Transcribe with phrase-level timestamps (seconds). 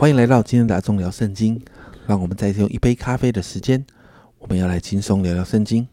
[0.00, 1.60] 欢迎来到今天的阿忠聊圣经。
[2.06, 3.84] 让我们再用一杯咖啡的时间，
[4.38, 5.86] 我们要来轻松聊聊圣经。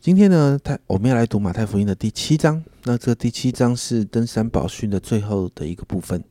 [0.00, 2.64] 今天呢，他我们要来读马太福音的第七章。
[2.82, 6.24] 那这第七章是登山宝训的最后的一个部分。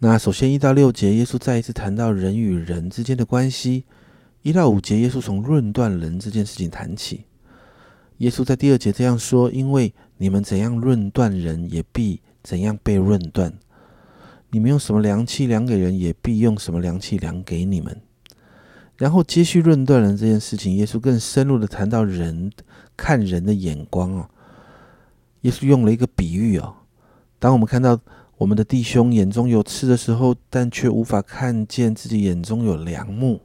[0.00, 3.84] 那首先一到六节，耶稣再一次谈到人与人之间的关系。
[4.42, 7.26] 一到五节，耶稣从论断人这件事情谈起。
[8.16, 13.56] 耶稣在第二节这样说：“因为你们怎样论断人，也必怎样被论断。”
[14.50, 18.00] 你们用什么量器量给人，也必用什么量器量给你们。
[18.96, 22.50] 然后接续论断人这件事情，耶稣更深入的谈到人
[22.96, 24.30] 看人的眼光哦。
[25.42, 26.74] 耶稣用了一个比喻哦，
[27.38, 28.00] 当我们看到
[28.38, 33.42] 我们的弟兄眼中有刺的时候，但却无法看见自己眼中有梁木。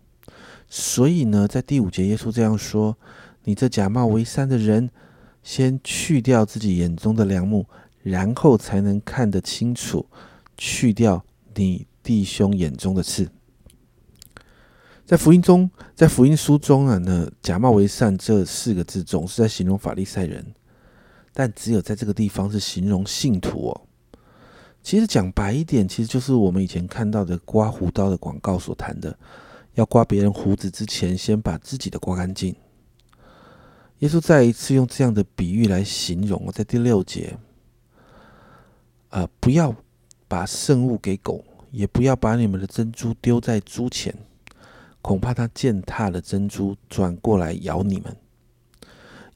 [0.70, 2.98] 所以呢，在第五节，耶稣这样说
[3.44, 4.90] ：“你这假冒为善的人，
[5.44, 7.66] 先去掉自己眼中的梁木，
[8.04, 10.06] 然后才能看得清楚。”
[10.58, 11.24] 去掉
[11.56, 13.30] 你弟兄眼中的刺，
[15.06, 20.54] 在福音中，在福音书中啊，那假冒为善这四个字总是在形容法利赛人，
[21.34, 23.82] 但只有在这个地方是形容信徒哦。
[24.82, 29.16] 其实讲白一点，其实就是我们以前看到的刮胡刀的广告所谈的，
[29.76, 32.56] 要刮别人胡子之前，先把自己的刮干净。
[34.00, 37.38] 耶稣再一次用这样的比喻来形容，在第六节，
[39.10, 39.76] 啊，不要。
[40.32, 44.16] 把圣物给狗，也不要把你们的珍珠丢在猪前，
[45.02, 48.16] 恐怕它践踏了珍珠，转过来咬你们。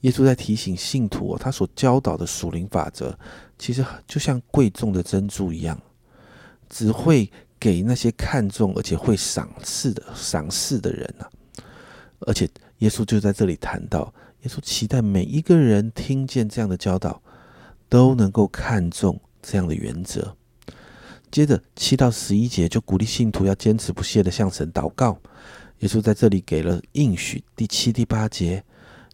[0.02, 3.14] 耶稣在提醒信徒，他所教导的属灵法则，
[3.60, 5.78] 其实就像贵重的珍珠一样，
[6.70, 7.30] 只会
[7.60, 11.28] 给那些看重而且会赏赐的赏赐的人啊。
[12.20, 14.14] 而且耶稣就在这里谈到，
[14.44, 17.22] 耶稣期待每一个人听见这样的教导，
[17.90, 20.38] 都能够看重这样的原则。
[21.36, 25.20] 接着七到十一节就鼓励信徒要坚持不懈的向神祷告。
[25.80, 27.44] 耶稣在这里给了应许。
[27.58, 28.64] 第七、第八节，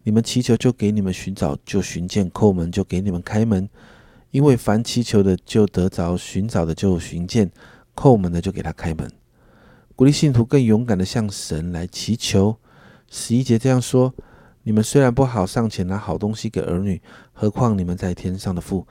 [0.04, 3.68] 你们祈求就给你们寻找就寻见，叩门就给你们开门。
[4.30, 7.50] 因为凡祈求的就得着，寻找的就寻见，
[7.96, 9.10] 叩门的就给他开门。
[9.96, 12.56] 鼓励信徒更勇敢的向神来祈求。
[13.10, 14.14] 十一节这样说：
[14.62, 17.02] 你们虽然不好上前拿好东西给儿女，
[17.34, 18.86] 何况你们在天上的父。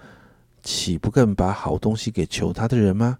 [0.63, 3.19] 岂不更把好东西给求他的人吗？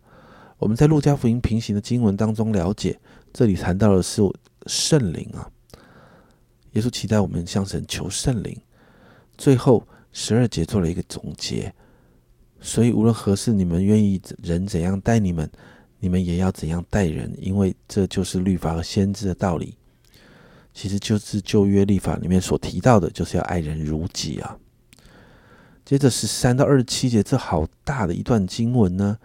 [0.59, 2.99] 我们在路加福音平行的经文当中了解，
[3.33, 4.23] 这里谈到的是
[4.67, 5.49] 圣灵啊。
[6.73, 8.57] 耶稣期待我们向神求圣灵。
[9.39, 11.75] 最后十二节做了一个总结，
[12.61, 15.51] 所以无论何事，你们愿意人怎样待你们，
[15.99, 19.77] 你们也要怎样待人，因为这就是律法和先知的道理。
[20.75, 24.57] 其实就是旧约律法里面所提到的，就是要爱人如己啊。
[25.91, 29.19] 接着十三到二十七节，这好大的一段经文呢。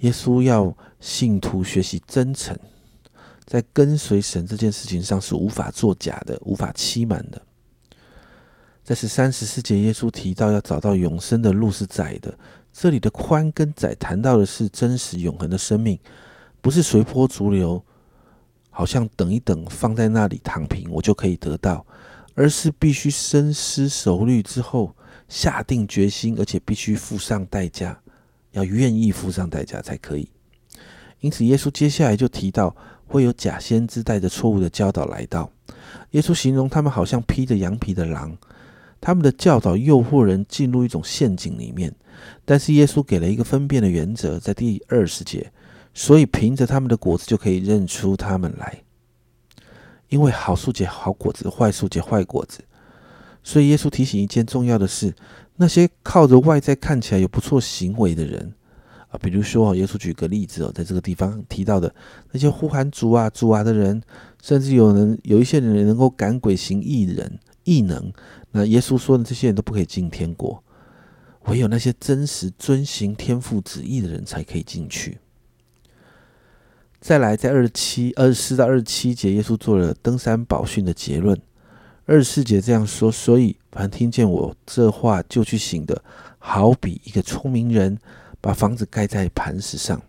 [0.00, 2.54] 耶稣要信徒学习真诚，
[3.46, 7.40] 在跟随神这件事情上是无法作假的，无法欺瞒的。
[8.84, 12.38] 在十三十四节，耶稣提到要找到永生的路是窄的，
[12.74, 15.98] 这里的宽跟窄谈到的是真实永恒的生命，
[16.60, 17.82] 不是随波逐流，
[18.68, 21.86] 好像等一等放在那里躺平我就可以得到，
[22.34, 24.94] 而是必须深思熟虑之后。
[25.32, 27.98] 下定决心，而且必须付上代价，
[28.50, 30.28] 要愿意付上代价才可以。
[31.20, 32.76] 因此，耶稣接下来就提到
[33.06, 35.50] 会有假先知带着错误的教导来到。
[36.10, 38.36] 耶稣形容他们好像披着羊皮的狼，
[39.00, 41.94] 他们的教导诱惑人进入一种陷阱里面。
[42.44, 45.50] 但是，耶稣给了一个分辨的原则，在第二十节，
[45.94, 48.82] 所以凭着他们的果子就可以认出他们来。
[50.10, 52.62] 因为好树结好果子，坏树结坏果子。
[53.42, 55.14] 所以，耶稣提醒一件重要的事：
[55.56, 58.54] 那些靠着外在看起来有不错行为的人
[59.08, 61.92] 啊，比如说，耶稣举个例子哦，在这个地方提到的
[62.30, 64.00] 那些呼喊主啊、主啊的人，
[64.42, 68.12] 甚至有人有一些人能够赶鬼行异人异能，
[68.52, 70.62] 那耶稣说的这些人都不可以进天国，
[71.46, 75.18] 唯有那些真实遵行天父旨意的人才可以进去。
[77.00, 81.36] 再来，在二十七、二十四到二十七节，耶稣做了登山宝训的结论。
[82.04, 86.02] 二十四节这样说，所以凡听见我这话就去行的，
[86.38, 87.96] 好比一个聪明人
[88.40, 90.02] 把房子盖在磐石上。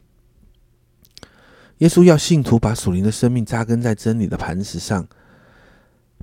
[1.77, 5.07] 耶稣要信徒把属灵的生命扎根在真理的磐石上，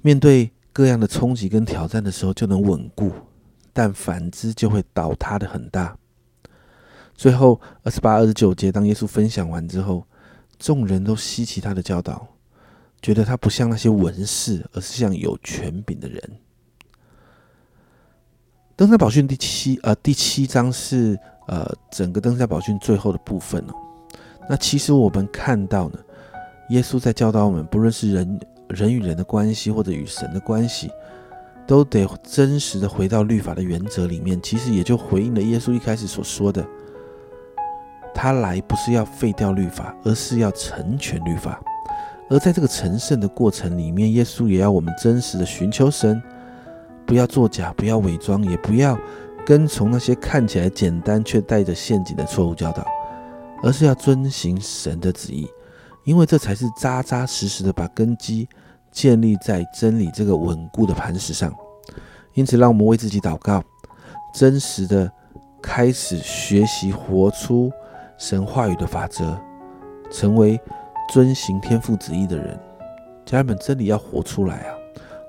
[0.03, 3.11] 面对各样的冲击跟挑战的时候就能稳固；
[3.73, 5.97] 但反之就会倒塌的很大。
[7.15, 10.07] 最后二十八、二十九节，当耶稣分享完之后，
[10.59, 12.27] 众人都稀奇他的教导。
[13.03, 16.23] 觉得他不像那些文士，而是像有权柄的人。
[18.77, 23.75] 登山宝训第七呃第七章是呃整个登山宝训最后的部分哦。
[24.49, 25.99] 那其实我们看到呢，
[26.71, 30.91] 耶稣在教导我们，不论是人人与人的关系，或者与神的关系，
[31.67, 34.41] 都得真实的回到律法的原则里面。
[34.43, 36.67] 其实也就回应了耶稣一开始所说的，
[38.15, 41.61] 他来不是要废掉律法，而是要成全律法。
[42.31, 46.23] 而在这个成圣的过程里面，耶稣也要我们真实的寻求神，
[47.05, 48.97] 不要作假，不要伪装，也不要
[49.45, 52.87] 跟从那些看起来简单却带着陷阱的错误教导。
[53.63, 55.47] 而是要遵行神的旨意，
[56.05, 58.49] 因为这才是扎扎实实的把根基
[58.91, 61.55] 建立在真理这个稳固的磐石上。
[62.33, 63.63] 因此，让我们为自己祷告，
[64.33, 65.13] 真实的
[65.61, 67.71] 开始学习活出
[68.17, 69.39] 神话语的法则，
[70.11, 70.59] 成为
[71.11, 72.57] 遵行天父旨意的人。
[73.27, 74.75] 家人们，真理要活出来啊！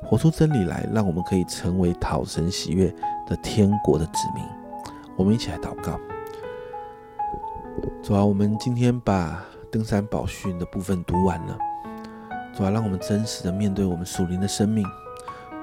[0.03, 2.93] 活出真理来，让我们可以成为讨神喜悦
[3.27, 4.43] 的天国的子民。
[5.15, 5.99] 我们一起来祷告。
[8.03, 11.57] 主啊，我们今天把登山宝训的部分读完了。
[12.55, 14.85] 主啊，让我们真实的面对我们属灵的生命。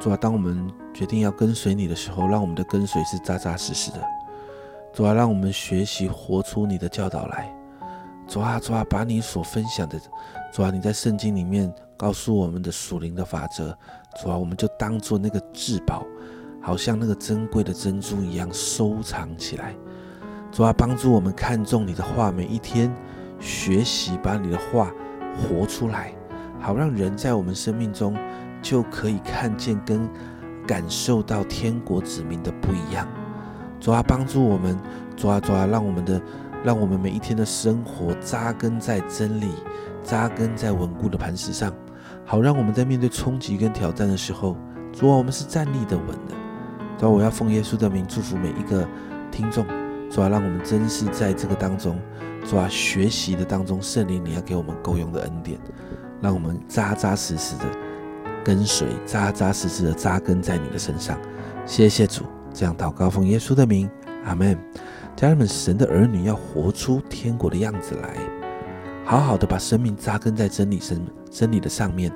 [0.00, 3.99] 主啊，当我们决定要跟随你的时候，让我们的跟随是扎扎实实的。
[4.93, 7.55] 主啊，让我们学习活出你的教导来。
[8.28, 9.98] 主啊，主啊，把你所分享的，
[10.52, 13.76] 主啊，你在圣经里面告诉我们的属灵的法则，
[14.22, 16.04] 主啊，我们就当做那个至宝，
[16.60, 19.75] 好像那个珍贵的珍珠一样收藏起来。
[20.52, 22.94] 主啊，帮助我们看重你的话，每一天
[23.40, 24.92] 学习把你的话
[25.36, 26.12] 活出来，
[26.60, 28.14] 好让人在我们生命中
[28.60, 30.06] 就可以看见跟
[30.66, 33.08] 感受到天国子民的不一样。
[33.81, 34.78] 主啊，帮助我们，
[35.16, 36.20] 主啊，主啊，让我们的，
[36.64, 39.50] 让我们每一天的生活扎根在真理，
[40.02, 41.72] 扎根在稳固的磐石上，
[42.25, 44.56] 好让我们在面对冲击跟挑战的时候，
[44.93, 46.34] 主啊，我们是站立的稳的。
[46.99, 48.87] 主啊，我要奉耶稣的名祝福每一个
[49.31, 49.64] 听众。
[50.10, 51.99] 主啊，让我们真是在这个当中，
[52.44, 55.60] 主啊，学习的当中，圣灵你要给我们够用的恩典，
[56.20, 57.64] 让我们扎扎实实的
[58.43, 61.19] 跟随，扎扎实实的扎根在你的身上。
[61.66, 63.88] 谢谢主，这样祷告奉耶稣的名，
[64.25, 64.58] 阿门。
[65.19, 68.17] 家人们，神的儿女要活出天国的样子来，
[69.05, 72.12] 好好的把生命扎根在真理生真理的上面，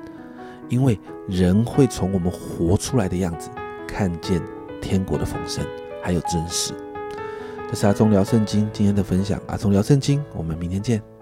[0.69, 0.97] 因为
[1.27, 3.49] 人会从我们活出来的样子
[3.85, 4.41] 看见
[4.81, 5.65] 天国的丰盛，
[6.01, 6.73] 还有真实。
[7.67, 11.12] 这是阿忠聊圣经今天的分享，阿忠聊圣经，我们明天见。